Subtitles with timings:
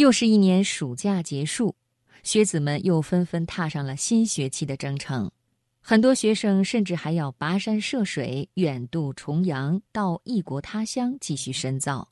[0.00, 1.76] 又是一年暑假结束，
[2.22, 5.30] 学子们又纷纷踏上了新学期的征程。
[5.82, 12.08] 很多学生甚至还要跋山涉水，远渡重洋，到异国他乡继续深造。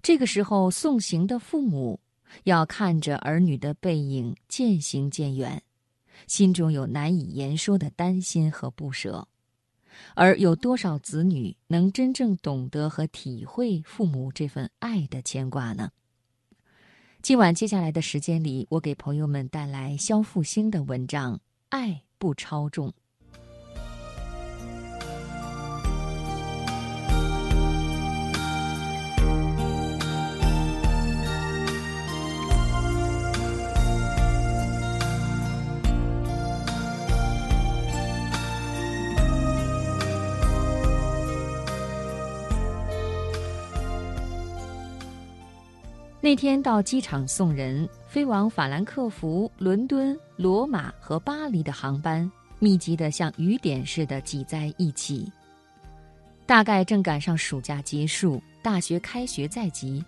[0.00, 1.98] 这个时候，送行的父母
[2.44, 5.60] 要看着儿女的背影渐行渐远，
[6.28, 9.26] 心中有难以言说的担心和不舍。
[10.14, 15.90] 而有多少子女能真正懂得和体会父母这份爱的牵挂呢？
[17.26, 21.34] 今晚接下来的时间里，我给朋友们带来肖复兴的文章
[21.70, 21.88] 《爱》。
[22.18, 22.94] 不超重。
[46.26, 52.28] 那天到机场送人，飞往法兰克福、伦敦、罗马和巴黎的航班
[52.58, 55.30] 密集的像雨点似的挤在一起。
[56.44, 60.04] 大概正赶上暑假结束，大学开学在即，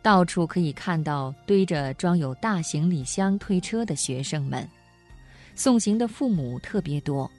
[0.00, 4.66] 到处可以看到堆着装有大行李箱推车的学生们，
[5.54, 7.30] 送行的父母特别多。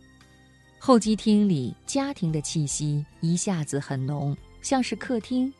[0.77, 5.51] 候机厅里家庭的气息一下子很浓，像是客厅。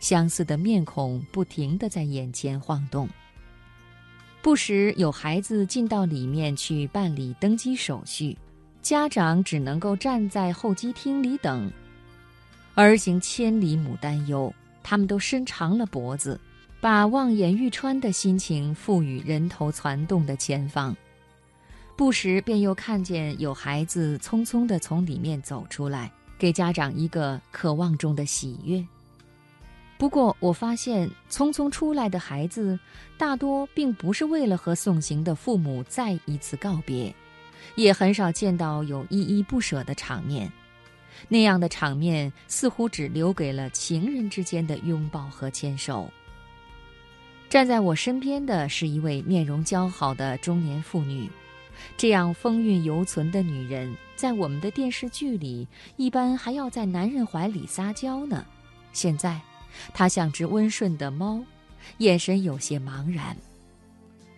[0.00, 3.08] 相似的面孔不停地在眼前晃动。
[4.40, 8.36] 不时有孩子进到里面去办理登机手续，
[8.82, 11.70] 家长只能够站在候机厅里等。
[12.74, 16.40] 儿行千里母担忧，他们都伸长了脖子，
[16.80, 20.96] 把望眼欲穿的心情赋予人头攒动的前方。
[21.94, 28.84] 不时便又看见有孩子匆匆地从里面走出来，给家长一个渴望中的喜悦。
[30.02, 32.76] 不过，我发现匆匆出来的孩子，
[33.16, 37.14] 大多并不是为了和送行的父母再一次告别，
[37.76, 40.50] 也很少见到有依依不舍的场面。
[41.28, 46.10] 那样的场面似乎只留给了情人之间的拥抱和牵手。
[47.48, 51.30] 站在我身边的是一位面容姣好的中年妇女，
[51.96, 58.44] 这样风韵犹存的女人，在我们的电视剧里，一般还要在男人怀里撒娇呢。
[58.92, 59.40] 现在。
[59.92, 61.42] 他像只温顺的猫，
[61.98, 63.36] 眼神有些茫然。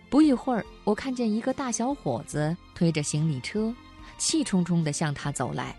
[0.09, 3.73] 不一会儿，我看见一个大小伙子推着行李车，
[4.17, 5.75] 气冲冲地向他走来，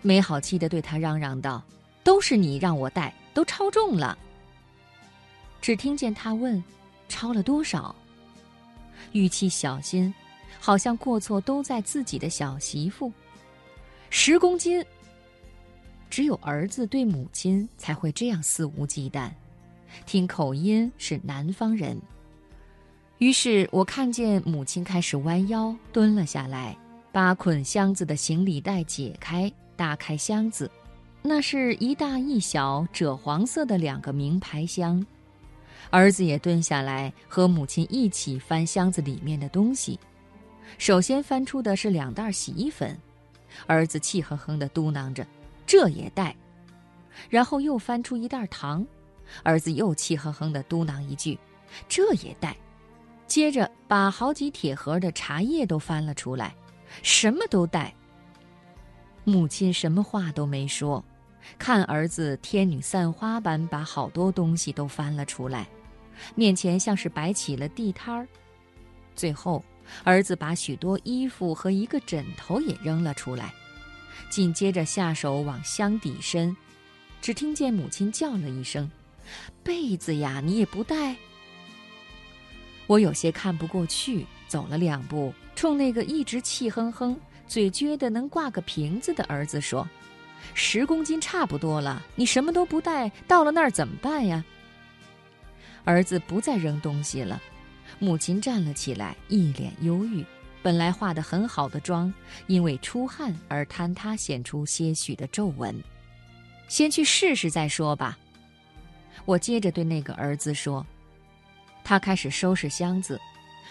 [0.00, 1.62] 没好气地对他嚷嚷道
[2.02, 4.16] ：“都是你让我带，都超重了。”
[5.60, 6.62] 只听见他问
[7.08, 7.94] ：“超了多少？”
[9.12, 10.14] 语气小心，
[10.58, 13.12] 好像过错都在自己的小媳妇。
[14.08, 14.84] 十公斤。
[16.18, 19.30] 只有儿子对母亲才会这样肆无忌惮，
[20.04, 21.96] 听口音是南方人。
[23.18, 26.76] 于是我看见母亲开始弯腰蹲了下来，
[27.12, 30.68] 把捆箱子的行李袋解开，打开箱子，
[31.22, 35.06] 那是一大一小赭黄色的两个名牌箱。
[35.90, 40.00] 儿子也蹲下来和母亲一起翻箱子里面的东西，
[40.78, 42.98] 首先翻出的是两袋洗衣粉，
[43.68, 45.24] 儿子气哼哼地嘟囔着。
[45.68, 46.34] 这也带，
[47.28, 48.84] 然后又翻出一袋糖，
[49.42, 51.38] 儿子又气哼哼地嘟囔一句
[51.86, 52.56] ：“这也带。”
[53.28, 56.54] 接着把好几铁盒的茶叶都翻了出来，
[57.02, 57.94] 什么都带。
[59.24, 61.04] 母亲什么话都没说，
[61.58, 65.68] 看儿子天女散花般把好多东西都翻了出来，
[66.34, 68.26] 面前像是摆起了地摊儿。
[69.14, 69.62] 最后，
[70.02, 73.52] 儿子把许多衣服和一个枕头也扔了出来。
[74.30, 76.56] 紧接着下手往箱底伸，
[77.20, 78.90] 只听见母亲叫了一声
[79.62, 81.16] ：“被子呀，你也不带。”
[82.86, 89.88] 我有些看不过去，走了两步，冲那个一直气哼哼、嘴撅得能挂个瓶子的儿子说
[90.54, 94.44] ：“十公斤差不多了，你什么都不带，到了那儿怎么办呀？”
[95.84, 97.42] 儿子不再扔东西了，
[97.98, 100.24] 母亲站了起来，一脸忧郁。
[100.62, 102.12] 本来化得很好的妆，
[102.46, 105.74] 因为出汗而坍塌，显出些许的皱纹。
[106.68, 108.18] 先去试试再说吧。
[109.24, 110.84] 我接着对那个儿子说。
[111.84, 113.18] 他开始收拾箱子，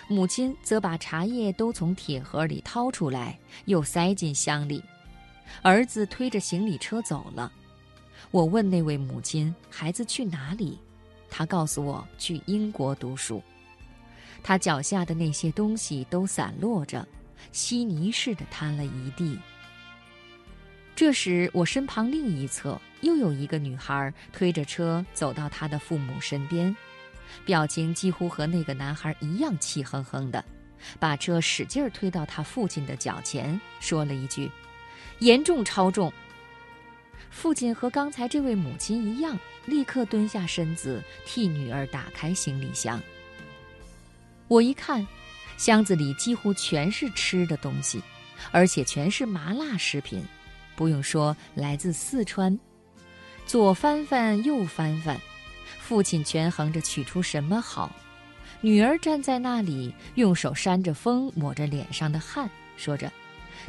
[0.08, 4.84] 母亲则把茶叶都从铁盒里掏出来，又塞进箱里。
[5.62, 7.52] 儿子推着行李车走了。
[8.32, 10.80] 我问那位母亲：“孩子去哪里？”
[11.30, 13.42] 他告诉我：“去英国读书。”
[14.48, 17.06] 他脚下的那些东西都散落着，
[17.52, 19.38] 稀泥似的摊了一地。
[20.96, 26.74] 这时，我身旁另一侧又有一个女孩推着车走到他的父母身边，
[27.44, 30.42] 表情几乎和那个男孩一样气哼哼的，
[30.98, 34.50] 把车使劲推到他父亲的脚前，说了一句
[35.20, 36.10] ：“严重超重。”
[37.30, 42.98] 父亲和刚才这位母亲一样，立刻蹲下身子替女儿打开行李箱。
[44.48, 45.06] 我一看，
[45.58, 48.02] 箱子里几乎全是吃的东西，
[48.52, 50.24] 而且全是麻辣食品，
[50.76, 52.58] 不用说，来自四川。
[53.46, 55.20] 左翻翻，右翻翻，
[55.80, 57.92] 父亲权衡着取出什么好。
[58.62, 63.12] 女儿站在那里，用手扇着风，抹着脸上的汗，说着：“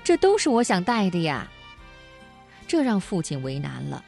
[0.03, 1.49] 这都是我想带的呀。”
[2.67, 4.05] 这让父亲为难了，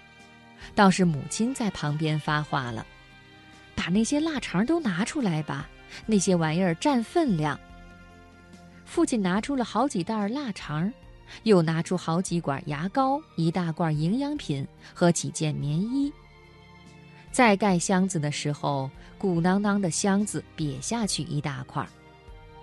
[0.74, 2.86] 倒是母亲在旁边发话了
[3.80, 5.66] ：“把那些腊肠都拿出来吧，
[6.04, 7.58] 那些玩意儿占分量。”
[8.84, 10.92] 父亲拿出了好几袋腊肠，
[11.44, 16.12] 又拿出好几管牙膏、一大罐营养品和几件棉衣。
[17.32, 21.86] 在盖箱子的时候，鼓囊囊的箱子瘪下去一大块，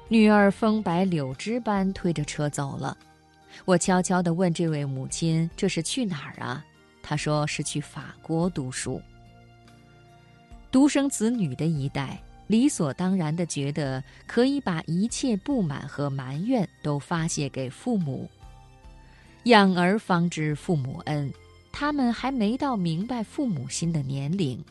[0.10, 2.96] 女儿风摆柳枝般推着车走了。
[3.66, 6.64] 我悄悄地问这位母亲：“这是去哪儿啊？”
[7.02, 9.02] 她说：“是去法国读书。”
[10.72, 18.30] 独生子女的一代，理所当然地觉得可以把一切不满和埋怨都发泄给父母。
[19.44, 21.34] 养儿方知父母恩，
[21.72, 24.64] 他们还没到明白父母心的年龄，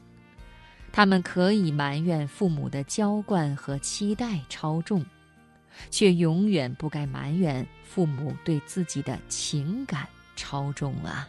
[0.93, 5.05] 他们可以埋怨父母的娇惯和期待超重。
[5.91, 11.29] 却永远不该埋怨父母对自己的情感超重啊！